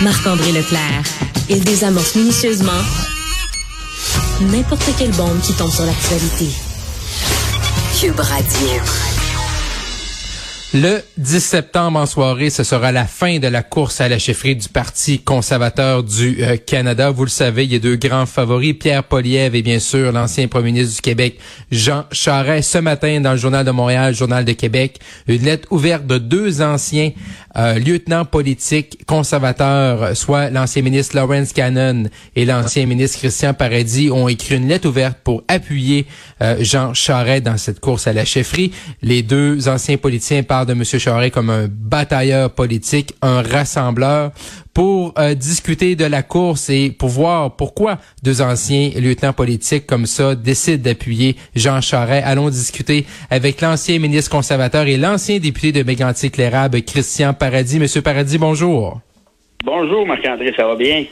Marc-André 0.00 0.52
Leclerc. 0.52 1.02
Il 1.48 1.62
désamorce 1.64 2.14
minutieusement 2.14 2.72
n'importe 4.40 4.90
quelle 4.98 5.12
bombe 5.12 5.40
qui 5.40 5.52
tombe 5.52 5.70
sur 5.70 5.84
l'actualité. 5.84 6.48
Cube 8.00 8.18
Radio. 8.18 9.11
Le 10.74 11.02
10 11.18 11.40
septembre 11.40 12.00
en 12.00 12.06
soirée, 12.06 12.48
ce 12.48 12.64
sera 12.64 12.92
la 12.92 13.04
fin 13.04 13.38
de 13.38 13.46
la 13.46 13.62
course 13.62 14.00
à 14.00 14.08
la 14.08 14.18
chefferie 14.18 14.56
du 14.56 14.70
Parti 14.70 15.18
conservateur 15.18 16.02
du 16.02 16.38
euh, 16.40 16.56
Canada. 16.56 17.10
Vous 17.10 17.24
le 17.24 17.30
savez, 17.30 17.64
il 17.64 17.72
y 17.74 17.76
a 17.76 17.78
deux 17.78 17.96
grands 17.96 18.24
favoris, 18.24 18.72
Pierre 18.72 19.04
Poliev 19.04 19.54
et 19.54 19.60
bien 19.60 19.78
sûr 19.78 20.12
l'ancien 20.12 20.48
premier 20.48 20.72
ministre 20.72 20.94
du 20.94 21.02
Québec, 21.02 21.38
Jean 21.70 22.04
Charest. 22.10 22.72
Ce 22.72 22.78
matin, 22.78 23.20
dans 23.20 23.32
le 23.32 23.36
Journal 23.36 23.66
de 23.66 23.70
Montréal, 23.70 24.14
Journal 24.14 24.46
de 24.46 24.52
Québec, 24.52 24.98
une 25.28 25.42
lettre 25.42 25.68
ouverte 25.70 26.06
de 26.06 26.16
deux 26.16 26.62
anciens 26.62 27.10
euh, 27.58 27.78
lieutenants 27.78 28.24
politiques 28.24 29.04
conservateurs, 29.04 30.16
soit 30.16 30.48
l'ancien 30.48 30.80
ministre 30.80 31.16
Lawrence 31.16 31.52
Cannon 31.52 32.04
et 32.34 32.46
l'ancien 32.46 32.86
ministre 32.86 33.18
Christian 33.18 33.52
Paradis, 33.52 34.10
ont 34.10 34.26
écrit 34.26 34.56
une 34.56 34.68
lettre 34.68 34.88
ouverte 34.88 35.18
pour 35.22 35.44
appuyer 35.48 36.06
euh, 36.40 36.56
Jean 36.60 36.94
Charest 36.94 37.42
dans 37.42 37.58
cette 37.58 37.80
course 37.80 38.06
à 38.06 38.14
la 38.14 38.24
chefferie. 38.24 38.72
Les 39.02 39.22
deux 39.22 39.68
anciens 39.68 39.98
politiciens 39.98 40.42
parlent 40.42 40.61
de 40.66 40.72
M. 40.72 40.84
Charest 40.84 41.32
comme 41.32 41.50
un 41.50 41.68
batailleur 41.68 42.50
politique, 42.50 43.14
un 43.22 43.42
rassembleur 43.42 44.32
pour 44.74 45.14
euh, 45.18 45.34
discuter 45.34 45.96
de 45.96 46.04
la 46.04 46.22
course 46.22 46.70
et 46.70 46.90
pour 46.90 47.08
voir 47.08 47.56
pourquoi 47.56 47.98
deux 48.22 48.40
anciens 48.40 48.90
lieutenants 48.96 49.32
politiques 49.32 49.86
comme 49.86 50.06
ça 50.06 50.34
décident 50.34 50.82
d'appuyer 50.82 51.36
Jean 51.54 51.80
Charest. 51.80 52.26
Allons 52.26 52.48
discuter 52.48 53.06
avec 53.30 53.60
l'ancien 53.60 53.98
ministre 53.98 54.30
conservateur 54.30 54.86
et 54.86 54.96
l'ancien 54.96 55.38
député 55.38 55.72
de 55.72 55.82
Mégantic-Lérable, 55.82 56.82
Christian 56.82 57.34
Paradis. 57.34 57.78
Monsieur 57.78 58.02
Paradis, 58.02 58.38
bonjour. 58.38 59.00
Bonjour, 59.64 60.06
Marc-André, 60.06 60.52
ça 60.56 60.66
va 60.66 60.74
bien? 60.74 61.04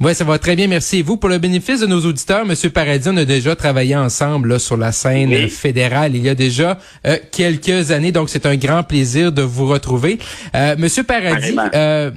Oui, 0.00 0.12
ça 0.12 0.24
va 0.24 0.38
très 0.40 0.56
bien, 0.56 0.66
merci. 0.66 1.02
vous, 1.02 1.16
pour 1.16 1.28
le 1.28 1.38
bénéfice 1.38 1.80
de 1.80 1.86
nos 1.86 2.00
auditeurs, 2.00 2.44
Monsieur 2.44 2.68
Paradis, 2.68 3.08
on 3.08 3.16
a 3.16 3.24
déjà 3.24 3.54
travaillé 3.54 3.94
ensemble 3.94 4.48
là, 4.48 4.58
sur 4.58 4.76
la 4.76 4.90
scène 4.90 5.48
fédérale 5.48 6.16
il 6.16 6.22
y 6.22 6.28
a 6.28 6.34
déjà 6.34 6.78
euh, 7.06 7.16
quelques 7.30 7.92
années, 7.92 8.10
donc 8.10 8.28
c'est 8.28 8.44
un 8.44 8.56
grand 8.56 8.82
plaisir 8.82 9.30
de 9.30 9.42
vous 9.42 9.66
retrouver. 9.66 10.18
Euh, 10.56 10.74
Monsieur 10.76 11.04
Paradis, 11.04 11.56
euh, 11.74 12.10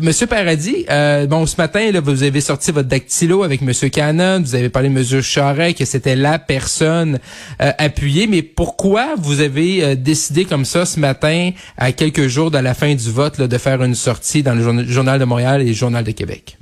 Monsieur 0.00 0.28
Paradis, 0.28 0.86
euh, 0.88 1.26
bon, 1.26 1.46
ce 1.46 1.56
matin, 1.58 1.90
là, 1.90 2.00
vous 2.00 2.22
avez 2.22 2.40
sorti 2.40 2.70
votre 2.70 2.88
dactylo 2.88 3.42
avec 3.42 3.60
Monsieur 3.60 3.88
Cannon, 3.88 4.40
vous 4.40 4.54
avez 4.54 4.68
parlé 4.68 4.88
de 4.88 4.94
Monsieur 4.94 5.20
Charest, 5.20 5.78
que 5.78 5.84
c'était 5.84 6.16
la 6.16 6.38
personne 6.38 7.18
appuyée, 7.58 8.28
mais 8.28 8.42
pourquoi 8.42 9.14
vous 9.18 9.40
avez 9.40 9.96
décidé 9.96 10.44
comme 10.44 10.64
ça 10.64 10.86
ce 10.86 11.00
matin, 11.00 11.50
à 11.76 11.90
quelques 11.90 12.28
jours 12.28 12.52
de 12.52 12.58
la 12.58 12.72
fin 12.72 12.94
du 12.94 13.10
vote, 13.10 13.38
là, 13.38 13.48
de 13.48 13.58
faire 13.58 13.82
une 13.82 13.96
sortie 13.96 14.44
dans 14.44 14.54
le 14.54 14.84
Journal 14.86 15.18
de 15.18 15.24
Montréal 15.24 15.62
et 15.62 15.66
le 15.66 15.72
Journal 15.72 16.04
de 16.04 16.12
Québec? 16.12 16.56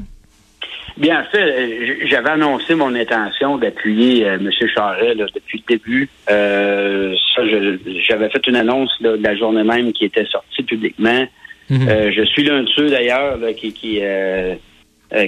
Bien, 0.96 1.22
en 1.22 1.24
fait, 1.24 2.06
j'avais 2.06 2.30
annoncé 2.30 2.74
mon 2.76 2.94
intention 2.94 3.58
d'appuyer 3.58 4.26
euh, 4.26 4.34
M. 4.36 4.50
Charest 4.72 5.18
depuis 5.34 5.64
le 5.66 5.76
début. 5.76 6.08
Euh, 6.30 7.14
j'avais 8.06 8.28
fait 8.30 8.46
une 8.46 8.56
annonce 8.56 8.92
de 9.00 9.18
la 9.20 9.34
journée 9.34 9.64
même 9.64 9.92
qui 9.92 10.04
était 10.04 10.26
sortie 10.26 10.62
publiquement. 10.62 11.26
Mhm. 11.68 11.88
Euh, 11.88 12.12
je 12.12 12.22
suis 12.22 12.44
l'un 12.44 12.62
de 12.62 12.68
ceux 12.68 12.90
d'ailleurs 12.90 13.38
qui, 13.56 13.72
qui, 13.72 13.98
euh, 14.02 14.54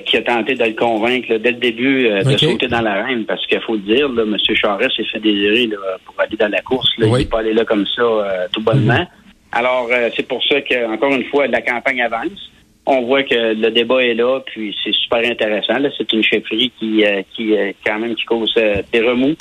qui 0.05 0.17
a 0.17 0.23
tenté 0.23 0.55
de 0.55 0.63
le 0.63 0.75
convaincre 0.75 1.37
dès 1.37 1.51
le 1.51 1.59
début 1.59 2.11
de 2.11 2.37
sauter 2.37 2.69
dans 2.69 2.83
l'arène, 2.83 3.25
parce 3.25 3.45
qu'il 3.47 3.61
faut 3.61 3.75
le 3.75 3.81
dire, 3.81 4.09
là, 4.09 4.23
M. 4.23 4.37
Charest 4.55 4.97
s'est 4.97 5.05
fait 5.05 5.21
désirer 5.21 5.69
pour 6.05 6.15
aller 6.19 6.37
dans 6.37 6.51
la 6.51 6.61
course. 6.61 6.89
Il 6.99 7.11
n'est 7.11 7.25
pas 7.25 7.41
allé 7.41 7.53
là 7.53 7.65
comme 7.65 7.87
ça 7.87 8.05
tout 8.53 8.61
bonnement. 8.61 9.01
Mhm. 9.01 9.07
Alors, 9.51 9.89
c'est 10.15 10.29
pour 10.29 10.45
ça 10.45 10.61
que, 10.61 10.93
encore 10.93 11.13
une 11.13 11.25
fois, 11.25 11.49
la 11.49 11.63
campagne 11.63 12.03
avance 12.03 12.53
on 12.87 13.03
voit 13.03 13.25
que 13.25 13.55
le 13.55 13.71
débat 13.71 14.03
est 14.03 14.15
là, 14.15 14.41
puis 14.47 14.75
c'est 14.83 14.95
super 14.95 15.19
intéressant. 15.19 15.75
C'est 15.99 16.13
une 16.13 16.23
chefferie 16.23 16.73
qui, 16.79 17.05
euh, 17.05 17.23
qui 17.35 17.57
euh, 17.57 17.73
quand 17.85 17.99
même 17.99 18.15
qui 18.15 18.25
cause 18.25 18.55
euh, 18.57 18.81
des 18.93 19.01
remous. 19.01 19.37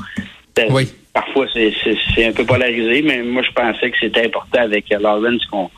Oui. 0.70 0.88
Parfois, 1.14 1.48
c'est 1.54 2.26
un 2.26 2.32
peu 2.32 2.46
polarisé, 2.46 3.02
mais 3.02 3.22
moi, 3.22 3.42
je 3.44 3.52
pensais 3.52 3.92
que 3.92 3.98
c'était 4.00 4.26
important 4.26 4.62
avec 4.62 4.90
Lawrence 4.90 5.46
qu'on 5.46 5.70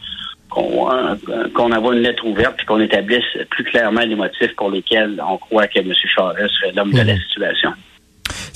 qu'on 0.49 1.71
envoie 1.71 1.93
une 1.93 2.01
lettre 2.01 2.25
ouverte 2.25 2.59
et 2.61 2.65
qu'on 2.65 2.79
établisse 2.79 3.25
plus 3.49 3.63
clairement 3.65 4.01
les 4.01 4.15
motifs 4.15 4.55
pour 4.55 4.71
lesquels 4.71 5.21
on 5.29 5.37
croit 5.37 5.67
que 5.67 5.79
M. 5.79 5.93
Charest 5.93 6.55
serait 6.55 6.71
l'homme 6.71 6.91
de 6.91 6.97
la 6.97 7.13
mhm. 7.13 7.19
situation. 7.19 7.73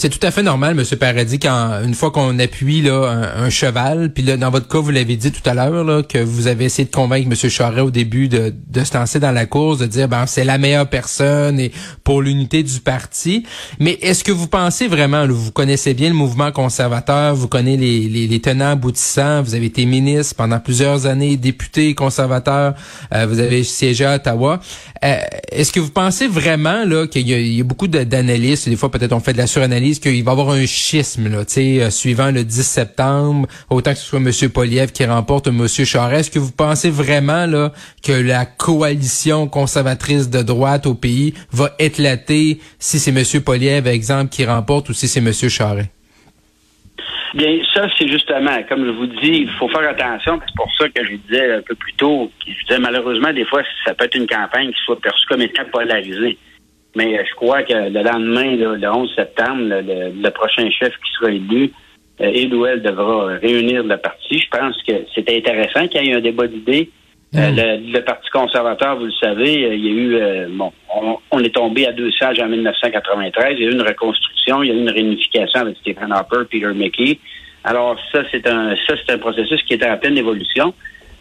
C'est 0.02 0.10
tout 0.10 0.26
à 0.26 0.32
fait 0.32 0.42
normal, 0.42 0.74
Monsieur 0.74 0.98
Paradis, 0.98 1.38
quand 1.38 1.80
une 1.86 1.94
fois 1.94 2.10
qu'on 2.10 2.40
appuie 2.40 2.82
là 2.82 3.06
un, 3.38 3.52
cheval, 3.52 4.12
puis 4.12 4.24
là, 4.24 4.36
dans 4.36 4.50
votre 4.50 4.68
cas, 4.68 4.80
vous 4.80 4.90
l'avez 4.90 5.16
dit 5.16 5.32
tout 5.32 5.48
à 5.48 5.54
l'heure, 5.54 5.84
là, 5.84 6.02
que 6.02 6.18
vous 6.18 6.48
avez 6.48 6.66
essayé 6.66 6.86
de 6.86 6.92
convaincre 6.92 7.30
Monsieur 7.30 7.50
Charest 7.50 7.86
au 7.86 7.92
début 7.92 8.28
de, 8.28 8.52
de 8.68 8.84
se 8.84 8.96
lancer 8.98 9.20
dans 9.20 9.32
la 9.32 9.46
course, 9.46 9.78
de 9.78 9.86
dire 9.86 10.08
ben 10.08 10.26
c'est 10.26 10.44
la 10.44 10.58
meilleure 10.58 10.90
personne 10.90 11.60
et 11.60 11.72
pour 12.04 12.24
l'unité 12.24 12.64
du 12.64 12.80
parti. 12.80 13.46
Mais 13.78 14.00
est-ce 14.02 14.24
que 14.24 14.32
vous 14.32 14.48
pensez 14.48 14.88
vraiment, 14.88 15.28
vous 15.28 15.52
connaissez 15.52 15.94
bien 15.94 16.10
le 16.10 16.16
mouvement 16.16 16.52
conservateur, 16.52 17.36
vous 17.36 17.48
connaissez 17.48 17.78
les, 17.78 18.00
les, 18.10 18.26
les 18.26 18.42
tenants 18.42 18.72
aboutissants, 18.72 19.44
vous 19.44 19.54
avez 19.54 19.68
été 19.68 19.86
ministre 19.86 20.34
pendant 20.34 20.60
plusieurs 20.60 21.06
années, 21.06 21.38
député 21.38 21.94
conservateur, 21.94 22.74
euh, 23.14 23.28
vous 23.28 23.38
avez 23.38 23.64
siégé 23.64 24.06
à 24.06 24.16
Ottawa. 24.16 24.62
Euh, 25.06 25.18
est-ce 25.52 25.72
que 25.72 25.80
vous 25.80 25.92
pensez 25.92 26.28
vraiment 26.28 26.86
là 26.86 27.06
qu'il 27.06 27.28
y, 27.28 27.56
y, 27.58 27.62
a 27.62 27.64
beaucoup 27.64 27.88
d'analystes, 27.88 28.68
des 28.68 28.76
fois 28.76 28.90
peut-être 28.90 29.14
on 29.14 29.20
fait 29.20 29.34
de 29.34 29.38
la 29.38 29.46
suranalyse 29.46 29.91
qu'il 30.00 30.24
va 30.24 30.32
y 30.32 30.34
avoir 30.34 30.52
un 30.52 30.66
schisme 30.66 31.30
là, 31.30 31.44
euh, 31.58 31.90
suivant 31.90 32.32
le 32.32 32.44
10 32.44 32.62
septembre, 32.64 33.48
autant 33.70 33.92
que 33.92 33.98
ce 33.98 34.06
soit 34.06 34.20
M. 34.20 34.50
Poliev 34.52 34.92
qui 34.92 35.06
remporte 35.06 35.48
ou 35.48 35.50
M. 35.50 35.68
Charest. 35.68 36.20
Est-ce 36.20 36.32
que 36.32 36.40
vous 36.40 36.52
pensez 36.52 36.90
vraiment 36.90 37.46
là 37.46 37.72
que 38.04 38.12
la 38.12 38.46
coalition 38.46 39.48
conservatrice 39.48 40.30
de 40.30 40.42
droite 40.42 40.86
au 40.86 40.94
pays 40.94 41.34
va 41.52 41.72
éclater 41.80 42.60
si 42.80 43.00
c'est 43.00 43.12
M. 43.12 43.42
Poliev, 43.44 43.88
exemple, 43.88 44.30
qui 44.30 44.46
remporte 44.46 44.90
ou 44.90 44.94
si 44.94 45.08
c'est 45.08 45.20
M. 45.20 45.32
Charest? 45.34 45.90
Bien, 47.34 47.60
ça, 47.74 47.88
c'est 47.98 48.10
justement, 48.10 48.62
comme 48.68 48.86
je 48.86 48.92
vous 48.92 49.08
dis, 49.08 49.46
il 49.46 49.50
faut 49.58 49.70
faire 49.70 49.90
attention. 49.90 50.40
C'est 50.46 50.56
pour 50.56 50.70
ça 50.78 50.90
que 50.90 51.06
je 51.06 51.16
disais 51.16 51.54
un 51.54 51.62
peu 51.62 51.76
plus 51.76 51.94
tôt, 51.94 52.30
je 52.46 52.52
disais 52.68 52.80
malheureusement, 52.80 53.32
des 53.32 53.46
fois, 53.46 53.62
ça 53.86 53.94
peut 53.94 54.06
être 54.06 54.16
une 54.16 54.28
campagne 54.28 54.72
qui 54.72 54.82
soit 54.84 55.00
perçue 55.00 55.26
comme 55.28 55.42
étant 55.42 55.64
polarisée. 55.72 56.38
Mais 56.96 57.18
euh, 57.18 57.24
je 57.30 57.36
crois 57.36 57.64
que 57.64 57.74
le 57.74 58.04
lendemain, 58.04 58.56
le 58.56 58.90
11 58.90 59.14
septembre, 59.16 59.62
le, 59.62 60.30
prochain 60.30 60.70
chef 60.70 60.90
qui 60.90 61.12
sera 61.18 61.32
élu, 61.32 61.72
euh, 62.20 62.32
il 62.34 62.54
ou 62.54 62.66
elle 62.66 62.82
devra 62.82 63.38
réunir 63.42 63.84
le 63.84 63.98
parti. 63.98 64.40
Je 64.40 64.50
pense 64.50 64.76
que 64.84 64.94
c'était 65.16 65.38
intéressant 65.38 65.88
qu'il 65.88 66.06
y 66.06 66.10
ait 66.10 66.16
un 66.16 66.22
débat 66.22 66.48
d'idées. 66.48 66.90
Euh, 67.34 67.50
mm. 67.52 67.94
le, 67.94 68.00
Parti 68.02 68.30
conservateur, 68.30 68.98
vous 68.98 69.06
le 69.06 69.12
savez, 69.22 69.54
il 69.54 69.86
y 69.86 69.88
a 69.88 69.92
eu, 69.92 70.48
bon, 70.50 70.74
on, 71.32 71.40
est 71.40 71.56
tombé 71.56 71.88
à 71.88 71.94
deux 71.94 72.12
sages 72.12 72.40
en 72.42 72.50
1993. 72.50 73.56
Il 73.58 73.64
y 73.64 73.68
a 73.68 73.70
eu 73.70 73.74
une 73.74 73.82
reconstruction, 73.82 74.64
il 74.64 74.70
y 74.70 74.72
a 74.72 74.76
eu 74.76 74.80
une 74.80 74.90
réunification 74.90 75.62
avec 75.62 75.78
Stephen 75.78 76.12
Harper, 76.12 76.44
Peter 76.50 76.74
Mickey. 76.76 77.20
Alors 77.64 77.96
ça, 78.12 78.24
c'est 78.32 78.46
un, 78.48 78.76
ça 78.86 78.96
c'est 78.98 79.14
un 79.14 79.18
processus 79.18 79.62
qui 79.64 79.76
est 79.76 79.86
en 79.86 79.98
pleine 79.98 80.18
évolution. 80.18 80.74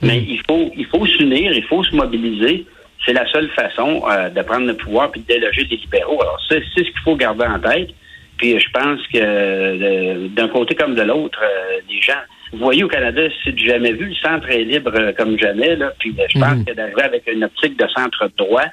Mais 0.03 0.19
mm. 0.19 0.25
il 0.29 0.41
faut, 0.49 0.71
il 0.77 0.87
faut 0.87 1.07
s'unir, 1.07 1.53
il 1.53 1.63
faut 1.63 1.85
se 1.85 1.95
mobiliser 1.95 2.67
c'est 3.05 3.13
la 3.13 3.27
seule 3.31 3.49
façon 3.51 4.03
euh, 4.11 4.29
de 4.29 4.43
prendre 4.43 4.67
le 4.67 4.75
pouvoir 4.75 5.11
puis 5.11 5.21
de 5.23 5.27
déloger 5.27 5.65
des 5.65 5.77
libéraux. 5.77 6.21
Alors, 6.21 6.41
c'est 6.49 6.63
ce 6.77 6.83
qu'il 6.83 7.01
faut 7.05 7.17
garder 7.17 7.45
en 7.45 7.59
tête. 7.59 7.91
Puis 8.37 8.59
je 8.59 8.71
pense 8.73 9.01
que 9.09 9.19
euh, 9.19 10.29
d'un 10.29 10.49
côté 10.49 10.75
comme 10.75 10.95
de 10.95 11.03
l'autre, 11.03 11.41
euh, 11.43 11.81
les 11.89 12.01
gens. 12.01 12.21
Vous 12.53 12.59
voyez 12.59 12.83
au 12.83 12.89
Canada, 12.89 13.23
c'est 13.45 13.57
jamais 13.57 13.93
vu. 13.93 14.07
Le 14.07 14.15
centre 14.15 14.51
est 14.51 14.65
libre 14.65 15.13
comme 15.17 15.39
jamais. 15.39 15.77
Là, 15.77 15.93
puis 15.99 16.15
je 16.17 16.39
pense 16.39 16.57
mhm. 16.57 16.65
que 16.65 16.73
d'arriver 16.73 17.03
avec 17.03 17.23
une 17.33 17.45
optique 17.45 17.79
de 17.79 17.87
centre 17.89 18.29
droit, 18.37 18.65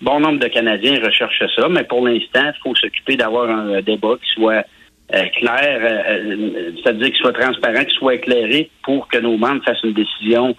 bon 0.00 0.20
nombre 0.20 0.38
de 0.38 0.48
Canadiens 0.48 0.98
recherchent 1.04 1.42
ça, 1.54 1.68
mais 1.68 1.84
pour 1.84 2.06
l'instant, 2.06 2.46
il 2.46 2.60
faut 2.62 2.74
s'occuper 2.74 3.16
d'avoir 3.16 3.50
un 3.50 3.82
débat 3.82 4.14
qui 4.22 4.30
soit 4.40 4.64
clair, 5.36 5.80
c'est-à-dire 6.82 7.06
qu'il 7.08 7.16
soit 7.16 7.32
transparent, 7.32 7.84
qu'il 7.84 7.98
soit 7.98 8.14
éclairé 8.14 8.70
pour 8.82 9.08
que 9.08 9.18
nos 9.18 9.36
membres 9.36 9.62
fassent 9.62 9.82
une 9.84 9.92
décision 9.92 10.56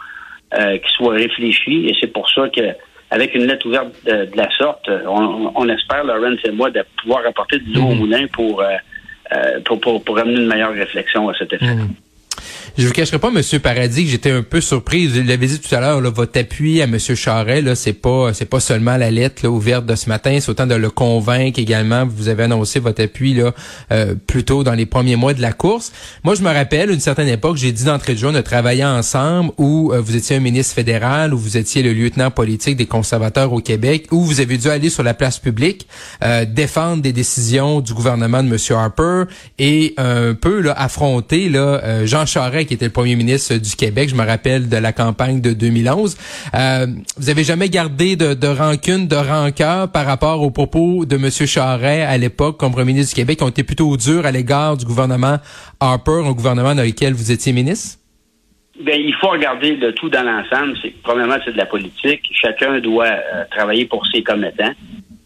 qui 0.53 0.93
soit 0.95 1.13
réfléchie. 1.13 1.87
Et 1.87 1.95
c'est 1.99 2.13
pour 2.13 2.29
ça 2.29 2.49
que 2.49 2.75
avec 3.11 3.33
une 3.33 3.45
lettre 3.45 3.67
ouverte 3.67 3.87
de, 4.05 4.29
la 4.35 4.49
sorte, 4.57 4.89
on, 5.07 5.69
espère, 5.69 6.03
Laurence 6.03 6.39
et 6.43 6.51
moi, 6.51 6.69
de 6.69 6.83
pouvoir 7.01 7.25
apporter 7.25 7.59
du 7.59 7.73
l'eau 7.73 7.83
au 7.83 7.95
mmh. 7.95 7.97
moulin 7.97 8.27
pour, 8.27 8.61
euh, 8.61 8.67
euh, 9.31 9.59
pour, 9.65 9.79
pour, 9.79 10.03
pour, 10.03 10.19
amener 10.19 10.41
une 10.41 10.47
meilleure 10.47 10.73
réflexion 10.73 11.27
à 11.29 11.33
cet 11.33 11.53
effet. 11.53 11.75
Mmh. 11.75 11.87
Je 12.77 12.87
vous 12.87 12.93
cacherai 12.93 13.19
pas, 13.19 13.31
Monsieur 13.31 13.59
Paradis, 13.59 14.05
que 14.05 14.11
j'étais 14.11 14.31
un 14.31 14.41
peu 14.41 14.61
surpris. 14.61 15.07
Vous 15.07 15.21
l'avez 15.21 15.47
dit 15.47 15.59
tout 15.59 15.73
à 15.75 15.79
l'heure, 15.79 16.01
votre 16.11 16.39
appui 16.39 16.81
à 16.81 16.87
Monsieur 16.87 17.15
Charret, 17.15 17.61
là, 17.61 17.75
c'est 17.75 17.93
pas, 17.93 18.33
c'est 18.33 18.45
pas 18.45 18.59
seulement 18.59 18.95
la 18.97 19.11
lettre 19.11 19.47
ouverte 19.47 19.85
de 19.85 19.95
ce 19.95 20.07
matin, 20.07 20.37
c'est 20.39 20.49
autant 20.49 20.67
de 20.67 20.75
le 20.75 20.89
convaincre 20.89 21.59
également. 21.59 22.05
Vous 22.05 22.29
avez 22.29 22.43
annoncé 22.43 22.79
votre 22.79 23.03
appui 23.03 23.33
là, 23.33 23.53
euh, 23.91 24.15
plus 24.27 24.43
tôt 24.43 24.63
dans 24.63 24.73
les 24.73 24.85
premiers 24.85 25.15
mois 25.15 25.33
de 25.33 25.41
la 25.41 25.51
course. 25.51 25.91
Moi, 26.23 26.35
je 26.35 26.41
me 26.41 26.51
rappelle, 26.53 26.89
une 26.91 26.99
certaine 26.99 27.27
époque, 27.27 27.57
j'ai 27.57 27.71
dit 27.71 27.83
d'entrée 27.83 28.13
de 28.13 28.19
jeu, 28.19 28.27
on 28.27 28.35
a 28.35 28.97
ensemble, 28.97 29.51
où 29.57 29.91
euh, 29.91 29.99
vous 29.99 30.15
étiez 30.15 30.37
un 30.37 30.39
ministre 30.39 30.73
fédéral, 30.73 31.33
où 31.33 31.37
vous 31.37 31.57
étiez 31.57 31.83
le 31.83 31.93
lieutenant 31.93 32.31
politique 32.31 32.77
des 32.77 32.85
conservateurs 32.85 33.51
au 33.51 33.59
Québec, 33.59 34.07
où 34.11 34.23
vous 34.23 34.39
avez 34.41 34.57
dû 34.57 34.69
aller 34.69 34.89
sur 34.89 35.03
la 35.03 35.13
place 35.13 35.39
publique 35.39 35.87
euh, 36.23 36.45
défendre 36.45 37.01
des 37.01 37.13
décisions 37.13 37.81
du 37.81 37.93
gouvernement 37.93 38.43
de 38.43 38.47
Monsieur 38.47 38.75
Harper 38.75 39.23
et 39.57 39.93
un 39.97 40.33
peu 40.33 40.63
affronter 40.75 41.49
là, 41.49 42.05
Jean 42.05 42.25
Charest 42.29 42.67
qui 42.67 42.73
était 42.73 42.85
le 42.85 42.91
premier 42.91 43.15
ministre 43.15 43.55
du 43.55 43.75
Québec. 43.75 44.09
Je 44.09 44.15
me 44.15 44.25
rappelle 44.25 44.69
de 44.69 44.77
la 44.77 44.93
campagne 44.93 45.41
de 45.41 45.53
2011. 45.53 46.17
Euh, 46.53 46.87
vous 47.17 47.29
avez 47.29 47.43
jamais 47.43 47.69
gardé 47.69 48.15
de, 48.15 48.33
de, 48.33 48.47
rancune, 48.47 49.07
de 49.07 49.15
rancœur 49.15 49.91
par 49.91 50.05
rapport 50.05 50.41
aux 50.41 50.51
propos 50.51 51.05
de 51.05 51.15
M. 51.15 51.29
Charest 51.29 52.07
à 52.07 52.17
l'époque 52.17 52.57
comme 52.57 52.71
premier 52.71 52.93
ministre 52.93 53.15
du 53.15 53.21
Québec, 53.21 53.39
qui 53.39 53.43
ont 53.43 53.49
été 53.49 53.63
plutôt 53.63 53.97
durs 53.97 54.25
à 54.25 54.31
l'égard 54.31 54.77
du 54.77 54.85
gouvernement 54.85 55.37
Harper, 55.79 56.21
un 56.25 56.31
gouvernement 56.31 56.75
dans 56.75 56.83
lequel 56.83 57.13
vous 57.13 57.31
étiez 57.31 57.53
ministre? 57.53 57.99
Ben, 58.81 58.99
il 58.99 59.13
faut 59.15 59.29
regarder 59.29 59.75
le 59.75 59.93
tout 59.93 60.09
dans 60.09 60.23
l'ensemble. 60.23 60.77
C'est 60.81 60.93
premièrement, 61.03 61.35
c'est 61.43 61.51
de 61.51 61.57
la 61.57 61.65
politique. 61.65 62.21
Chacun 62.31 62.79
doit 62.79 63.07
euh, 63.07 63.43
travailler 63.51 63.85
pour 63.85 64.05
ses 64.07 64.23
commettants. 64.23 64.71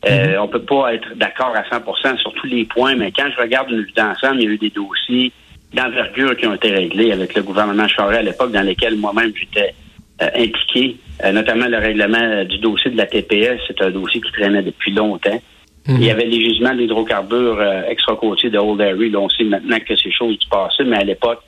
Euh, 0.06 0.34
mhm. 0.34 0.40
On 0.42 0.48
peut 0.48 0.64
pas 0.64 0.94
être 0.96 1.16
d'accord 1.16 1.54
à 1.56 1.62
100% 1.64 2.18
sur 2.18 2.34
tous 2.34 2.48
les 2.48 2.66
points, 2.66 2.96
mais 2.96 3.12
quand 3.12 3.30
je 3.36 3.42
regarde 3.42 3.70
une 3.70 3.82
vue 3.82 3.94
d'ensemble, 3.96 4.42
il 4.42 4.44
y 4.44 4.48
a 4.48 4.52
eu 4.52 4.58
des 4.58 4.72
dossiers 4.72 5.32
d'envergure 5.74 6.36
qui 6.38 6.48
ont 6.48 6.54
été 6.54 6.70
réglés 6.70 7.12
avec 7.12 7.34
le 7.36 7.44
gouvernement 7.44 7.88
Charest 7.88 8.20
à 8.20 8.24
l'époque, 8.24 8.52
dans 8.52 8.62
lesquels 8.62 8.96
moi-même 8.96 9.32
j'étais 9.36 9.74
euh, 10.22 10.28
impliqué, 10.36 10.98
euh, 11.24 11.32
notamment 11.32 11.68
le 11.68 11.78
règlement 11.78 12.44
du 12.46 12.58
dossier 12.60 12.92
de 12.92 12.98
la 12.98 13.06
TPS. 13.06 13.60
C'est 13.68 13.82
un 13.82 13.92
dossier 13.92 14.22
qui 14.22 14.32
traînait 14.32 14.62
depuis 14.62 14.94
longtemps. 14.94 15.42
Mhm. 15.88 15.98
Il 16.00 16.06
y 16.06 16.12
avait 16.12 16.26
les 16.26 16.42
gisements 16.42 16.76
d'hydrocarbures 16.76 17.62
extra-côtiers 17.90 18.50
de 18.50 18.58
Old 18.58 18.82
Harry. 18.82 19.14
on 19.16 19.30
sait 19.30 19.44
maintenant 19.44 19.78
que 19.80 19.96
ces 19.96 20.12
choses 20.12 20.38
du 20.38 20.48
passé, 20.48 20.84
mais 20.86 20.98
à 20.98 21.04
l'époque, 21.04 21.42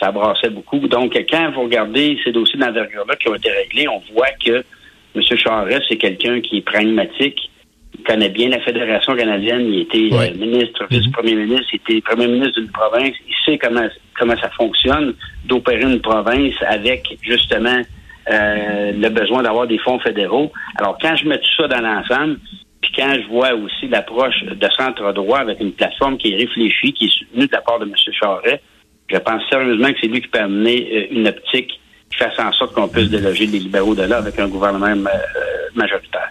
ça 0.00 0.10
brassait 0.10 0.50
beaucoup. 0.50 0.78
Donc, 0.88 1.12
quand 1.28 1.50
vous 1.52 1.62
regardez 1.62 2.18
ces 2.24 2.32
dossiers 2.32 2.58
d'envergure-là 2.58 3.16
qui 3.16 3.28
ont 3.28 3.34
été 3.34 3.50
réglés, 3.50 3.86
on 3.88 4.00
voit 4.14 4.30
que 4.44 4.64
M. 5.14 5.22
Charest, 5.36 5.82
c'est 5.88 5.96
quelqu'un 5.96 6.40
qui 6.40 6.58
est 6.58 6.62
pragmatique, 6.62 7.49
connaît 8.10 8.28
bien 8.28 8.48
la 8.48 8.60
Fédération 8.60 9.14
canadienne, 9.14 9.66
il 9.72 9.80
était 9.80 10.08
euh, 10.12 10.34
ministre, 10.34 10.84
mhm. 10.90 10.98
vice-premier 10.98 11.34
ministre, 11.36 11.68
il 11.72 11.76
était 11.76 12.00
premier 12.00 12.26
ministre 12.26 12.60
d'une 12.60 12.70
province, 12.70 13.14
il 13.28 13.34
sait 13.44 13.58
comment, 13.58 13.86
comment 14.18 14.36
ça 14.36 14.50
fonctionne 14.50 15.14
d'opérer 15.44 15.82
une 15.82 16.00
province 16.00 16.54
avec 16.66 17.06
justement 17.22 17.80
euh, 18.30 18.92
le 18.92 19.08
besoin 19.10 19.44
d'avoir 19.44 19.68
des 19.68 19.78
fonds 19.78 20.00
fédéraux. 20.00 20.52
Alors, 20.76 20.98
quand 21.00 21.14
je 21.14 21.28
mets 21.28 21.38
tout 21.38 21.54
ça 21.56 21.68
dans 21.68 21.80
l'ensemble, 21.80 22.38
puis 22.80 22.92
quand 22.96 23.14
je 23.14 23.28
vois 23.28 23.54
aussi 23.54 23.86
l'approche 23.88 24.42
de 24.42 24.68
centre 24.76 25.12
droit 25.12 25.38
avec 25.38 25.60
une 25.60 25.72
plateforme 25.72 26.16
qui 26.18 26.32
est 26.32 26.36
réfléchie, 26.36 26.92
qui 26.92 27.06
est 27.06 27.16
soutenue 27.16 27.46
de 27.46 27.52
la 27.52 27.60
part 27.60 27.78
de 27.78 27.84
M. 27.84 27.94
Charret, 28.20 28.60
je 29.08 29.18
pense 29.18 29.42
sérieusement 29.50 29.92
que 29.92 29.98
c'est 30.00 30.08
lui 30.08 30.20
qui 30.20 30.28
peut 30.28 30.40
amener 30.40 30.88
euh, 30.92 31.14
une 31.16 31.28
optique 31.28 31.78
qui 32.10 32.16
fasse 32.16 32.38
en 32.40 32.50
sorte 32.52 32.74
qu'on 32.74 32.88
puisse 32.88 33.08
déloger 33.08 33.46
les 33.46 33.60
libéraux 33.60 33.94
de 33.94 34.02
là 34.02 34.18
avec 34.18 34.36
un 34.40 34.48
gouvernement 34.48 34.96
majoritaire. 35.76 36.29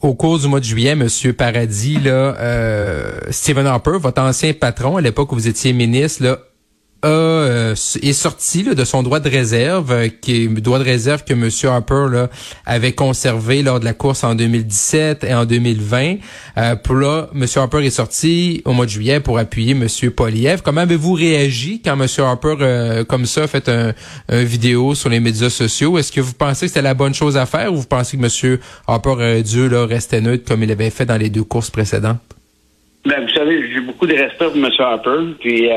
Au 0.00 0.14
cours 0.14 0.38
du 0.38 0.46
mois 0.46 0.60
de 0.60 0.64
juillet, 0.64 0.94
Monsieur 0.94 1.32
Paradis, 1.32 1.98
là, 1.98 2.36
euh, 2.38 3.18
Stephen 3.30 3.66
Harper, 3.66 3.98
votre 4.00 4.22
ancien 4.22 4.52
patron 4.52 4.96
à 4.96 5.00
l'époque 5.00 5.32
où 5.32 5.34
vous 5.34 5.48
étiez 5.48 5.72
ministre, 5.72 6.22
là, 6.22 6.38
euh, 7.04 7.72
est 7.72 8.12
sorti 8.12 8.64
de 8.64 8.84
son 8.84 9.02
droit 9.02 9.20
de 9.20 9.28
réserve, 9.28 9.92
euh, 9.92 10.08
qui 10.08 10.44
est 10.44 10.48
droit 10.48 10.78
de 10.78 10.84
réserve 10.84 11.24
que 11.24 11.32
M. 11.32 11.48
Harper 11.64 12.06
là, 12.10 12.28
avait 12.66 12.92
conservé 12.92 13.62
lors 13.62 13.78
de 13.78 13.84
la 13.84 13.92
course 13.92 14.24
en 14.24 14.34
2017 14.34 15.24
et 15.24 15.34
en 15.34 15.44
2020. 15.44 16.16
Euh, 16.56 16.76
pour 16.76 16.96
là, 16.96 17.28
M. 17.34 17.44
Harper 17.56 17.84
est 17.84 17.90
sorti 17.90 18.62
au 18.64 18.72
mois 18.72 18.86
de 18.86 18.90
juillet 18.90 19.20
pour 19.20 19.38
appuyer 19.38 19.72
M. 19.72 19.86
Poliev. 20.10 20.62
Comment 20.64 20.80
avez-vous 20.80 21.12
réagi 21.12 21.80
quand 21.84 22.00
M. 22.00 22.06
Harper, 22.18 22.54
euh, 22.60 23.04
comme 23.04 23.26
ça, 23.26 23.44
a 23.44 23.46
fait 23.46 23.68
un, 23.68 23.92
vidéo 24.28 24.94
sur 24.94 25.08
les 25.08 25.20
médias 25.20 25.50
sociaux? 25.50 25.98
Est-ce 25.98 26.10
que 26.10 26.20
vous 26.20 26.34
pensez 26.34 26.66
que 26.66 26.68
c'était 26.68 26.82
la 26.82 26.94
bonne 26.94 27.14
chose 27.14 27.36
à 27.36 27.46
faire 27.46 27.72
ou 27.72 27.76
vous 27.76 27.86
pensez 27.86 28.16
que 28.16 28.22
M. 28.22 28.58
Harper 28.88 29.10
aurait 29.10 29.42
dû 29.42 29.68
là, 29.68 29.86
rester 29.86 30.20
neutre 30.20 30.44
comme 30.46 30.62
il 30.62 30.72
avait 30.72 30.90
fait 30.90 31.06
dans 31.06 31.16
les 31.16 31.30
deux 31.30 31.44
courses 31.44 31.70
précédentes? 31.70 32.18
Ben, 33.04 33.22
vous 33.22 33.32
savez, 33.32 33.72
j'ai 33.72 33.80
beaucoup 33.80 34.06
de 34.06 34.14
respect 34.14 34.46
pour 34.46 34.56
M. 34.56 34.68
Harper. 34.80 35.36
Puis 35.40 35.68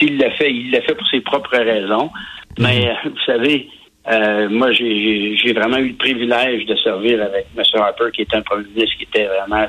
il 0.00 0.18
l'a 0.18 0.30
fait, 0.32 0.52
il 0.52 0.70
l'a 0.70 0.80
fait 0.82 0.94
pour 0.94 1.06
ses 1.08 1.20
propres 1.20 1.56
raisons. 1.56 2.10
Mais 2.58 2.92
mhm. 3.04 3.10
vous 3.10 3.24
savez, 3.24 3.68
euh, 4.08 4.48
moi, 4.48 4.72
j'ai 4.72 5.52
vraiment 5.54 5.76
eu 5.76 5.88
le 5.88 5.94
privilège 5.94 6.66
de 6.66 6.74
servir 6.76 7.22
avec 7.22 7.46
M. 7.56 7.62
Harper, 7.74 8.10
qui 8.12 8.22
est 8.22 8.34
un 8.34 8.42
premier 8.42 8.64
ministre 8.74 8.96
qui 8.96 9.04
était 9.04 9.26
vraiment 9.26 9.66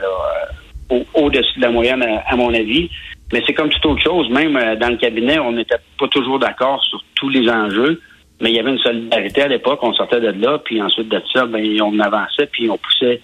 euh, 0.91 1.03
au-dessus 1.15 1.57
de 1.57 1.61
la 1.61 1.69
moyenne, 1.69 2.03
à, 2.25 2.35
mon 2.35 2.53
avis. 2.53 2.89
Mais 3.33 3.43
c'est 3.45 3.53
comme 3.53 3.69
toute 3.69 3.85
autre 3.85 4.01
chose. 4.01 4.29
Même 4.29 4.55
euh, 4.55 4.75
dans 4.75 4.89
le 4.89 4.97
cabinet, 4.97 5.39
on 5.39 5.51
n'était 5.51 5.77
pas 5.99 6.07
toujours 6.07 6.39
d'accord 6.39 6.81
sur 6.83 7.03
tous 7.15 7.29
les 7.29 7.49
enjeux. 7.49 8.01
Mais 8.41 8.51
il 8.51 8.55
y 8.55 8.59
avait 8.59 8.71
une 8.71 8.79
solidarité 8.79 9.43
à 9.43 9.47
l'époque. 9.47 9.79
On 9.83 9.93
sortait 9.93 10.21
de 10.21 10.31
là, 10.31 10.57
puis 10.63 10.81
ensuite 10.81 11.09
de 11.09 11.21
ça, 11.31 11.45
ben, 11.45 11.63
on 11.81 11.99
avançait, 11.99 12.47
puis 12.47 12.69
on 12.69 12.77
poussait 12.77 13.21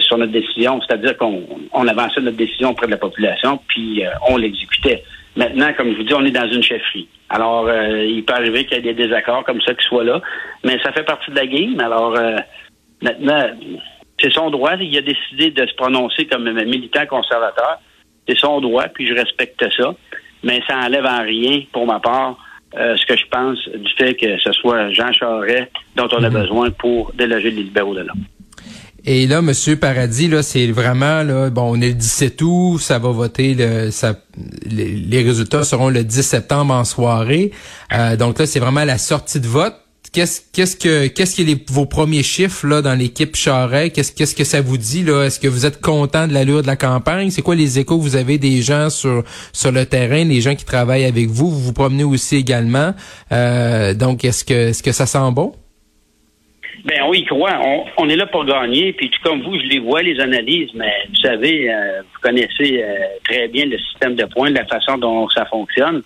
sur 0.00 0.18
notre 0.18 0.32
décision. 0.32 0.80
C'est-à-dire 0.80 1.16
qu'on 1.16 1.46
on 1.72 1.86
avançait 1.86 2.20
notre 2.20 2.36
décision 2.36 2.70
auprès 2.70 2.86
de 2.86 2.92
la 2.92 2.96
population, 2.96 3.60
puis 3.68 4.02
on 4.28 4.38
l'exécutait. 4.38 5.04
Maintenant, 5.36 5.72
comme 5.76 5.92
je 5.92 5.96
vous 5.96 6.02
dis, 6.02 6.14
on 6.14 6.24
est 6.24 6.30
dans 6.30 6.48
une 6.48 6.62
chefferie. 6.62 7.08
Alors, 7.28 7.66
euh, 7.68 8.04
il 8.04 8.24
peut 8.24 8.34
arriver 8.34 8.64
qu'il 8.64 8.76
y 8.76 8.80
ait 8.80 8.94
des 8.94 8.94
désaccords 8.94 9.44
comme 9.44 9.60
ça 9.60 9.74
qui 9.74 9.86
soient 9.86 10.04
là, 10.04 10.20
mais 10.64 10.78
ça 10.82 10.92
fait 10.92 11.04
partie 11.04 11.30
de 11.30 11.36
la 11.36 11.46
game. 11.46 11.78
Alors, 11.78 12.16
euh, 12.16 12.36
maintenant, 13.00 13.50
c'est 14.20 14.32
son 14.32 14.50
droit. 14.50 14.74
Il 14.80 14.96
a 14.98 15.02
décidé 15.02 15.50
de 15.50 15.66
se 15.66 15.74
prononcer 15.76 16.26
comme 16.26 16.50
militant 16.50 17.06
conservateur. 17.06 17.78
C'est 18.28 18.38
son 18.38 18.60
droit, 18.60 18.88
puis 18.88 19.06
je 19.06 19.14
respecte 19.14 19.64
ça. 19.76 19.94
Mais 20.42 20.60
ça 20.66 20.78
enlève 20.78 21.06
en 21.06 21.22
rien, 21.22 21.62
pour 21.72 21.86
ma 21.86 22.00
part, 22.00 22.36
euh, 22.76 22.96
ce 22.96 23.06
que 23.06 23.16
je 23.16 23.26
pense 23.30 23.58
du 23.68 23.92
fait 23.98 24.14
que 24.14 24.38
ce 24.38 24.52
soit 24.52 24.90
Jean 24.90 25.12
Charest 25.12 25.70
dont 25.96 26.08
on 26.12 26.22
a 26.22 26.30
mhm. 26.30 26.40
besoin 26.40 26.70
pour 26.70 27.12
déloger 27.12 27.50
les 27.50 27.64
libéraux 27.64 27.94
de 27.94 28.02
là. 28.02 28.12
Et 29.04 29.26
là, 29.26 29.40
Monsieur 29.40 29.76
Paradis, 29.76 30.28
là, 30.28 30.42
c'est 30.42 30.66
vraiment 30.68 31.22
là, 31.22 31.50
bon, 31.50 31.76
on 31.76 31.80
est 31.80 31.88
le 31.88 31.94
17 31.94 32.42
août, 32.42 32.78
ça 32.78 32.98
va 32.98 33.10
voter, 33.10 33.54
le, 33.54 33.90
ça, 33.90 34.14
les, 34.66 35.22
résultats 35.22 35.64
seront 35.64 35.88
le 35.88 36.04
10 36.04 36.22
septembre 36.22 36.74
en 36.74 36.84
soirée. 36.84 37.50
Euh, 37.92 38.16
donc 38.16 38.38
là, 38.38 38.46
c'est 38.46 38.60
vraiment 38.60 38.84
la 38.84 38.98
sortie 38.98 39.40
de 39.40 39.46
vote. 39.46 39.74
Qu'est-ce, 40.12 40.40
qu'est-ce 40.52 40.76
que, 40.76 41.06
qu'est-ce 41.06 41.36
qui 41.36 41.48
est 41.48 41.70
vos 41.70 41.86
premiers 41.86 42.24
chiffres 42.24 42.66
là 42.66 42.82
dans 42.82 42.94
l'équipe 42.94 43.36
Charret 43.36 43.90
Qu'est-ce, 43.90 44.10
qu'est-ce 44.10 44.34
que 44.34 44.42
ça 44.42 44.60
vous 44.60 44.76
dit 44.76 45.04
là? 45.04 45.22
Est-ce 45.22 45.38
que 45.38 45.46
vous 45.46 45.66
êtes 45.66 45.80
content 45.80 46.26
de 46.26 46.32
l'allure 46.32 46.62
de 46.62 46.66
la 46.66 46.74
campagne? 46.74 47.30
C'est 47.30 47.42
quoi 47.42 47.54
les 47.54 47.78
échos? 47.78 47.96
Que 47.96 48.02
vous 48.02 48.16
avez 48.16 48.36
des 48.36 48.60
gens 48.60 48.90
sur 48.90 49.22
sur 49.52 49.70
le 49.70 49.86
terrain, 49.86 50.24
les 50.24 50.40
gens 50.40 50.56
qui 50.56 50.64
travaillent 50.64 51.04
avec 51.04 51.28
vous 51.28 51.48
Vous 51.48 51.60
vous 51.60 51.72
promenez 51.72 52.02
aussi 52.02 52.34
également. 52.34 52.92
Euh, 53.30 53.94
donc, 53.94 54.24
est-ce 54.24 54.44
que, 54.44 54.70
est-ce 54.70 54.82
que 54.82 54.90
ça 54.90 55.06
sent 55.06 55.30
bon? 55.30 55.52
Ben 56.84 57.02
oui, 57.08 57.24
croit. 57.24 57.58
On, 57.62 57.84
on, 57.98 58.08
est 58.08 58.16
là 58.16 58.26
pour 58.26 58.44
gagner. 58.44 58.92
Puis 58.92 59.10
comme 59.22 59.42
vous, 59.42 59.58
je 59.58 59.66
les 59.66 59.78
vois, 59.78 60.02
les 60.02 60.18
analyses, 60.20 60.70
mais 60.74 60.92
vous 61.08 61.16
savez, 61.16 61.72
euh, 61.72 62.02
vous 62.02 62.20
connaissez 62.20 62.82
euh, 62.82 63.06
très 63.24 63.48
bien 63.48 63.66
le 63.66 63.78
système 63.78 64.14
de 64.14 64.24
points, 64.24 64.50
la 64.50 64.64
façon 64.66 64.98
dont 64.98 65.28
ça 65.28 65.44
fonctionne. 65.46 66.02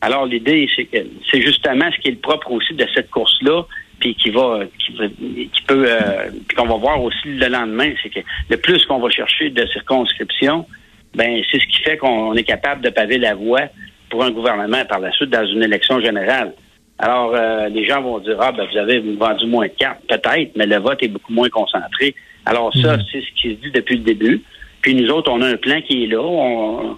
Alors 0.00 0.26
l'idée, 0.26 0.68
c'est 0.76 0.84
que 0.84 0.98
c'est 1.30 1.40
justement 1.40 1.90
ce 1.90 1.98
qui 2.00 2.08
est 2.08 2.12
le 2.12 2.18
propre 2.18 2.50
aussi 2.52 2.74
de 2.74 2.86
cette 2.94 3.10
course-là, 3.10 3.62
puis 3.98 4.14
qui 4.14 4.30
va, 4.30 4.60
qui, 4.78 5.62
peut, 5.66 5.86
euh, 5.88 6.30
qu'on 6.56 6.66
va 6.66 6.76
voir 6.76 7.02
aussi 7.02 7.26
le 7.26 7.48
lendemain, 7.48 7.92
c'est 8.02 8.10
que 8.10 8.20
le 8.50 8.56
plus 8.58 8.84
qu'on 8.84 8.98
va 8.98 9.08
chercher 9.08 9.50
de 9.50 9.66
circonscription, 9.66 10.66
ben 11.14 11.42
c'est 11.50 11.60
ce 11.60 11.66
qui 11.66 11.82
fait 11.82 11.96
qu'on 11.96 12.34
est 12.34 12.44
capable 12.44 12.82
de 12.82 12.90
paver 12.90 13.18
la 13.18 13.34
voie 13.34 13.62
pour 14.10 14.22
un 14.24 14.30
gouvernement 14.30 14.84
par 14.84 15.00
la 15.00 15.10
suite 15.12 15.30
dans 15.30 15.46
une 15.46 15.62
élection 15.62 16.00
générale. 16.00 16.52
Alors, 16.98 17.32
euh, 17.34 17.68
les 17.68 17.84
gens 17.84 18.02
vont 18.02 18.18
dire, 18.20 18.36
ah, 18.40 18.52
ben, 18.52 18.66
vous 18.70 18.78
avez 18.78 19.00
vendu 19.00 19.46
moins 19.46 19.66
de 19.66 19.72
cartes, 19.72 20.00
peut-être, 20.08 20.52
mais 20.56 20.66
le 20.66 20.78
vote 20.78 21.02
est 21.02 21.08
beaucoup 21.08 21.32
moins 21.32 21.48
concentré. 21.48 22.14
Alors, 22.46 22.72
ça, 22.74 22.96
mhm. 22.96 23.02
c'est 23.10 23.20
ce 23.20 23.40
qui 23.40 23.50
se 23.50 23.60
dit 23.60 23.70
depuis 23.72 23.96
le 23.96 24.04
début. 24.04 24.42
Puis 24.82 24.94
nous 24.94 25.10
autres, 25.10 25.30
on 25.32 25.40
a 25.40 25.48
un 25.48 25.56
plan 25.56 25.80
qui 25.80 26.04
est 26.04 26.06
là. 26.06 26.20
On, 26.20 26.96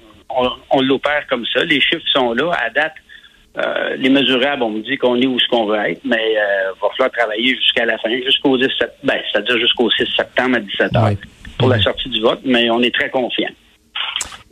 on, 0.71 0.81
l'opère 0.81 1.25
comme 1.29 1.47
ça. 1.47 1.65
Les 1.65 1.81
chiffres 1.81 2.05
sont 2.13 2.35
là. 2.35 2.51
À 2.53 2.69
date, 2.71 2.95
euh, 3.59 3.97
les 3.97 4.11
mesurables, 4.11 4.63
on 4.63 4.71
me 4.71 4.81
dit 4.83 4.99
qu'on 4.99 5.17
est 5.21 5.27
où 5.27 5.39
ce 5.39 5.49
qu'on 5.49 5.67
veut 5.67 5.79
être, 5.79 6.01
mais 6.05 6.33
il 6.33 6.37
euh, 6.37 6.73
va 6.83 6.89
falloir 6.91 7.11
travailler 7.13 7.55
jusqu'à 7.55 7.87
la 7.87 7.97
fin, 7.99 8.11
jusqu'au 8.23 8.59
10 8.59 8.67
ben, 9.05 9.17
c'est-à-dire 9.31 9.59
jusqu'au 9.59 9.91
6 9.91 10.05
septembre 10.15 10.57
à 10.57 10.61
17 10.61 10.93
h 10.93 11.17
pour 11.59 11.69
la 11.69 11.81
sortie 11.81 12.11
du 12.11 12.21
vote, 12.21 12.41
mais 12.45 12.69
on 12.71 12.83
est 12.83 12.95
très 12.95 13.09
confiants. 13.09 13.55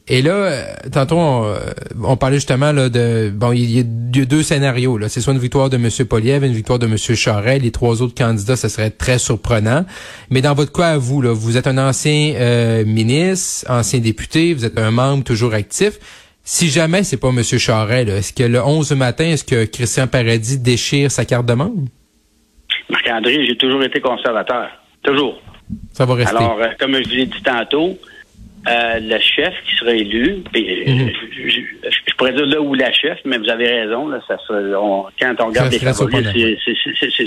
Et 0.06 0.20
là, 0.20 0.32
euh, 0.32 0.62
tantôt, 0.92 1.18
euh, 1.18 1.58
on, 2.02 2.16
parlait 2.18 2.37
justement 2.37 2.73
là, 2.73 2.90
de... 2.90 3.30
Bon, 3.34 3.52
il 3.52 3.70
y, 3.70 3.80
a 3.80 3.82
deux 3.82 4.42
scénarios. 4.42 4.99
Là. 4.99 5.08
C'est 5.08 5.23
soit 5.23 5.32
une 5.32 5.38
victoire 5.38 5.70
de 5.70 5.76
M. 5.76 5.88
Poliev, 6.06 6.44
une 6.44 6.52
victoire 6.52 6.78
de 6.78 6.87
M. 6.87 6.99
Charest. 6.99 7.62
Les 7.62 7.70
trois 7.70 8.02
autres 8.02 8.14
candidats, 8.14 8.56
ça 8.56 8.68
serait 8.68 8.90
très 8.90 9.18
surprenant. 9.18 9.87
Mais 10.28 10.42
dans 10.42 10.52
votre 10.52 10.73
cas, 10.73 10.90
à 10.90 10.99
vous, 10.99 11.23
là, 11.23 11.32
vous 11.32 11.56
êtes 11.56 11.66
un 11.66 11.78
ancien 11.78 12.34
euh, 12.34 12.84
ministre, 12.84 13.70
ancien 13.70 14.00
député, 14.00 14.52
vous 14.52 14.66
êtes 14.66 14.78
un 14.78 14.90
membre 14.90 15.25
toujours 15.25 15.54
actif. 15.54 15.94
Si 16.42 16.68
jamais 16.68 17.02
c'est 17.02 17.16
pas 17.16 17.30
M. 17.30 17.42
Charest, 17.42 18.11
est-ce 18.11 18.34
que 18.34 18.42
le 18.42 18.62
11 18.62 18.92
matin, 18.92 19.25
est-ce 19.25 19.44
que 19.44 19.64
Christian 19.64 20.06
Paradis 20.06 20.58
déchire 20.58 21.11
sa 21.11 21.25
carte 21.25 21.46
de 21.46 21.54
membre? 21.54 21.88
Marc-André, 22.90 23.46
j'ai 23.46 23.56
toujours 23.56 23.82
été 23.82 24.02
conservateur. 24.02 24.68
Toujours. 25.02 25.40
Ça 25.94 26.04
va 26.04 26.14
rester. 26.14 26.37
Alors, 26.37 26.58
comme 26.78 26.94
je 26.96 27.08
vous 27.08 27.14
l'ai 27.14 27.26
dit 27.26 27.42
tantôt, 27.42 27.96
euh, 28.66 28.99
le 29.00 29.18
chef 29.18 29.54
qui 29.66 29.76
sera 29.76 29.92
élu, 29.92 30.42
mhm. 30.54 31.11
je, 31.35 32.14
pourrais 32.16 32.33
dire 32.33 32.47
là 32.47 32.61
où 32.61 32.75
la 32.75 32.92
chef, 32.92 33.18
mais 33.25 33.38
vous 33.38 33.49
avez 33.49 33.68
raison, 33.83 34.09
là, 34.09 34.21
ça 34.26 34.37
quand 34.49 35.35
on 35.40 35.47
regarde 35.49 35.73
les 35.73 35.78
favoris, 35.78 36.26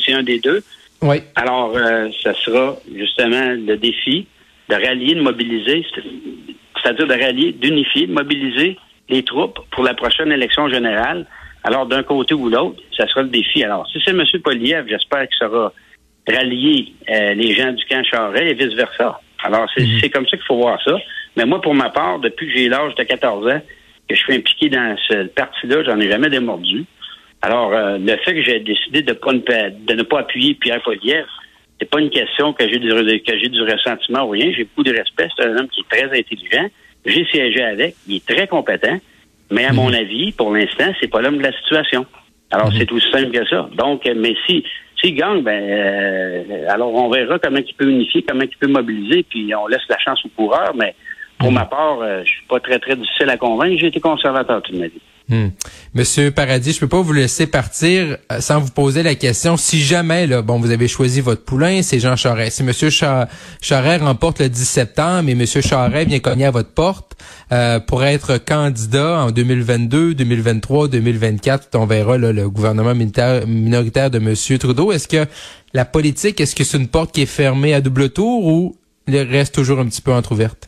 c'est 0.06 0.14
un 0.14 0.24
des 0.24 0.40
deux. 0.40 0.64
Oui. 1.02 1.18
Alors, 1.36 1.74
euh, 1.76 2.10
ça 2.24 2.34
sera 2.34 2.76
justement 2.96 3.52
le 3.52 3.78
défi 3.78 4.28
de 4.70 4.76
rallier, 4.76 5.16
de 5.16 5.22
mobiliser, 5.22 5.86
c'est-à-dire 6.82 7.08
de 7.08 7.14
rallier, 7.14 7.52
d'unifier, 7.52 8.08
de 8.08 8.14
mobiliser 8.14 8.78
les 9.10 9.24
troupes 9.24 9.60
pour 9.72 9.84
la 9.84 9.94
prochaine 9.94 10.32
élection 10.32 10.68
générale. 10.70 11.28
Alors, 11.64 11.86
d'un 11.86 12.04
côté 12.04 12.34
ou 12.34 12.50
l'autre, 12.50 12.82
ça 12.96 13.08
sera 13.08 13.22
le 13.22 13.30
défi. 13.30 13.64
Alors, 13.64 13.88
si 13.92 14.00
c'est 14.04 14.12
M. 14.12 14.24
Poliev, 14.44 14.86
j'espère 14.88 15.28
qu'il 15.28 15.38
sera 15.38 15.72
rallier 16.28 16.94
euh, 17.10 17.34
les 17.34 17.54
gens 17.54 17.72
du 17.72 17.86
camp 17.86 18.04
Charest 18.04 18.44
et 18.44 18.54
vice-versa. 18.54 19.20
Alors, 19.44 19.68
mhm. 19.78 20.00
c'est 20.02 20.10
comme 20.10 20.28
ça 20.28 20.38
qu'il 20.38 20.46
faut 20.46 20.58
voir 20.58 20.82
ça. 20.84 20.98
Mais 21.38 21.46
moi, 21.46 21.62
pour 21.62 21.76
ma 21.76 21.90
part, 21.90 22.20
depuis 22.20 22.48
que 22.48 22.54
j'ai 22.58 22.68
l'âge 22.68 22.96
de 22.96 23.04
14 23.04 23.48
ans, 23.48 23.62
que 24.10 24.16
je 24.16 24.20
suis 24.20 24.34
impliqué 24.34 24.70
dans 24.70 24.96
ce 25.08 25.28
parti-là, 25.28 25.84
j'en 25.84 26.00
ai 26.00 26.10
jamais 26.10 26.30
démordu. 26.30 26.86
Alors, 27.44 27.72
euh, 27.74 27.98
le 28.00 28.18
fait 28.18 28.34
que 28.34 28.42
j'ai 28.42 28.60
décidé 28.60 29.04
de, 29.04 29.14
pas, 29.14 29.32
de 29.34 29.94
ne 29.94 30.04
pas 30.04 30.22
appuyer 30.22 30.56
Pierre 30.56 30.82
Poliev, 30.82 31.26
c'est 31.80 31.90
pas 31.90 32.02
une 32.02 32.10
question 32.10 32.54
que 32.54 32.68
j'ai 32.68 32.80
du, 32.80 32.90
que 32.90 33.38
j'ai 33.38 33.50
du 33.50 33.62
ressentiment 33.62 34.24
ou 34.24 34.30
rien. 34.30 34.52
J'ai 34.52 34.64
beaucoup 34.64 34.84
de 34.84 34.98
respect. 34.98 35.28
C'est 35.38 35.46
un 35.46 35.58
homme 35.58 35.68
qui 35.68 35.82
est 35.82 35.96
très 35.96 36.20
intelligent. 36.20 36.68
J'ai 37.06 37.26
siégé 37.26 37.64
avec. 37.64 37.96
Il 38.08 38.16
est 38.16 38.26
très 38.26 38.48
compétent. 38.48 38.98
Mais 39.52 39.66
à 39.66 39.74
mon 39.74 39.90
mhm. 39.90 39.96
avis, 39.96 40.32
pour 40.32 40.52
l'instant, 40.52 40.92
c'est 41.00 41.08
pas 41.08 41.22
l'homme 41.22 41.38
de 41.38 41.44
la 41.44 41.54
situation. 41.54 42.08
Alors, 42.50 42.72
mhm. 42.72 42.80
c'est 42.80 42.92
aussi 42.92 43.12
simple 43.12 43.30
que 43.30 43.46
ça. 43.46 43.70
Donc, 43.78 44.10
mais 44.16 44.36
si 44.48 44.64
s'il 45.00 45.14
gagne, 45.14 45.44
ben, 45.44 45.62
euh, 45.62 46.66
alors 46.70 46.92
on 46.92 47.10
verra 47.10 47.38
comment 47.38 47.60
il 47.60 47.74
peut 47.76 47.88
unifier, 47.88 48.24
comment 48.28 48.42
il 48.42 48.58
peut 48.58 48.68
mobiliser, 48.68 49.24
puis 49.24 49.54
on 49.54 49.68
laisse 49.68 49.88
la 49.90 50.00
chance 50.00 50.20
au 50.26 50.30
coureur. 50.30 50.74
Mais 50.76 50.96
pour 51.40 51.52
ma 51.52 51.66
part, 51.66 52.00
euh, 52.02 52.22
je 52.24 52.30
suis 52.30 52.46
pas 52.48 52.60
très, 52.60 52.80
très 52.80 52.96
difficile 52.96 53.30
à 53.30 53.38
convaincre. 53.38 53.78
J'ai 53.80 53.88
été 53.88 54.00
conservateur 54.00 54.62
toute 54.62 54.76
ma 54.76 54.88
vie. 54.88 55.02
Hmm. 55.30 55.50
Monsieur 55.94 56.32
Paradis, 56.32 56.72
je 56.72 56.80
peux 56.80 56.88
pas 56.88 57.02
vous 57.02 57.12
laisser 57.12 57.48
partir 57.48 58.18
euh, 58.32 58.40
sans 58.40 58.62
vous 58.62 58.72
poser 58.72 59.04
la 59.04 59.14
question. 59.14 59.58
Si 59.58 59.82
jamais, 59.82 60.26
là, 60.26 60.42
bon, 60.42 60.58
vous 60.58 60.72
avez 60.72 60.88
choisi 60.88 61.20
votre 61.20 61.44
poulain, 61.44 61.82
c'est 61.82 62.00
Jean 62.00 62.16
Charest. 62.16 62.58
Si 62.58 62.64
Monsieur 62.64 62.90
Charest 62.90 64.04
remporte 64.04 64.40
le 64.40 64.48
10 64.48 64.64
septembre 64.64 65.30
et 65.30 65.36
Monsieur 65.36 65.62
Charest 65.62 66.08
vient 66.08 66.20
cogner 66.20 66.46
à 66.46 66.52
votre 66.52 66.74
porte 66.74 67.18
euh, 67.52 67.82
pour 67.82 68.06
être 68.06 68.38
candidat 68.38 69.20
en 69.20 69.32
2022, 69.32 70.14
2023, 70.14 70.88
2024, 70.88 71.70
on 71.76 71.86
verra 71.86 72.18
le 72.18 72.50
gouvernement 72.50 72.96
minoritaire 72.96 74.10
de 74.10 74.20
Monsieur 74.20 74.58
Trudeau. 74.58 74.94
Est-ce 74.94 75.10
que 75.10 75.26
la 75.74 75.84
politique, 75.84 76.40
est-ce 76.40 76.56
que 76.56 76.64
c'est 76.64 76.78
une 76.78 76.88
porte 76.88 77.14
qui 77.14 77.24
est 77.24 77.26
fermée 77.26 77.74
à 77.74 77.82
double 77.82 78.12
tour 78.12 78.46
ou 78.46 78.78
il 79.08 79.18
reste 79.18 79.56
toujours 79.56 79.80
un 79.80 79.86
petit 79.88 80.02
peu 80.02 80.14
entrouverte? 80.14 80.67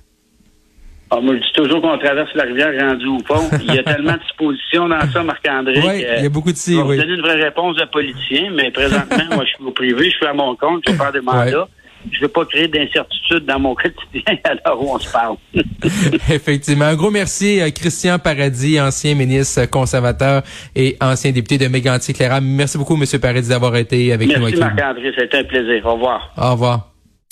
Ah, 1.11 1.19
moi, 1.21 1.35
je 1.35 1.39
dis 1.39 1.53
toujours 1.53 1.81
qu'on 1.81 1.97
traverse 1.97 2.29
la 2.35 2.43
rivière 2.43 2.71
rendue 2.79 3.07
au 3.07 3.19
fond. 3.25 3.49
Il 3.67 3.73
y 3.73 3.79
a 3.79 3.83
tellement 3.83 4.13
de 4.13 4.19
dispositions 4.19 4.87
dans 4.87 5.11
ça, 5.11 5.23
Marc-André. 5.23 5.79
Oui, 5.79 6.05
il 6.17 6.23
y 6.23 6.25
a 6.25 6.29
beaucoup 6.29 6.51
de 6.51 6.57
si, 6.57 6.75
oui. 6.75 6.97
Je 6.97 7.01
donner 7.01 7.15
une 7.15 7.21
vraie 7.21 7.41
réponse 7.41 7.77
de 7.77 7.85
politicien, 7.85 8.51
mais 8.51 8.69
présentement, 8.69 9.17
moi, 9.35 9.43
je 9.45 9.55
suis 9.55 9.63
au 9.65 9.71
privé, 9.71 10.09
je 10.09 10.15
suis 10.15 10.25
à 10.25 10.33
mon 10.33 10.55
compte, 10.55 10.83
je 10.85 10.91
vais 10.91 10.97
faire 10.97 11.11
des 11.11 11.21
mandats. 11.21 11.67
Je 12.11 12.17
ne 12.17 12.21
veux 12.21 12.27
pas 12.29 12.45
créer 12.45 12.67
d'incertitude 12.69 13.45
dans 13.45 13.59
mon 13.59 13.75
quotidien 13.75 14.23
à 14.45 14.53
l'heure 14.53 14.81
où 14.81 14.93
on 14.93 14.99
se 14.99 15.11
parle. 15.11 15.35
Effectivement. 16.29 16.85
Un 16.85 16.95
gros 16.95 17.11
merci 17.11 17.59
à 17.59 17.71
Christian 17.71 18.17
Paradis, 18.19 18.79
ancien 18.79 19.15
ministre 19.15 19.65
conservateur 19.65 20.43
et 20.75 20.95
ancien 21.01 21.31
député 21.31 21.57
de 21.57 21.67
Mégantic-Cléram. 21.67 22.45
Merci 22.45 22.77
beaucoup, 22.77 22.95
M. 22.95 23.03
Paradis, 23.19 23.49
d'avoir 23.49 23.75
été 23.75 24.13
avec 24.13 24.29
nous. 24.29 24.39
Merci, 24.39 24.55
Marc-André. 24.55 25.11
C'était 25.17 25.39
un 25.39 25.43
plaisir. 25.43 25.85
Au 25.85 25.95
revoir. 25.95 26.31
Au 26.37 26.51
revoir. 26.51 26.89